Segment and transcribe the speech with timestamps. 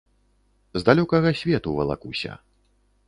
[0.77, 2.31] З далёкага свету валакуся.